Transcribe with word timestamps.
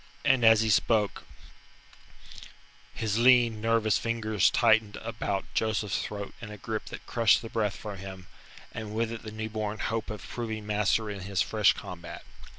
And 0.25 0.43
as 0.43 0.61
he 0.61 0.71
spoke, 0.71 1.25
his 2.91 3.19
lean, 3.19 3.61
nervous 3.61 3.99
fingers 3.99 4.49
tightened 4.49 4.95
about 4.95 5.45
Joseph's 5.53 6.01
throat 6.03 6.33
in 6.41 6.49
a 6.49 6.57
grip 6.57 6.85
that 6.85 7.05
crushed 7.05 7.43
the 7.43 7.49
breath 7.49 7.75
from 7.75 7.97
him, 7.99 8.25
and 8.71 8.95
with 8.95 9.11
it 9.11 9.21
the 9.21 9.31
new 9.31 9.47
born 9.47 9.77
hope 9.77 10.09
of 10.09 10.23
proving 10.27 10.65
master 10.65 11.11
in 11.11 11.19
his 11.19 11.43
fresh 11.43 11.73
combat. 11.73 12.25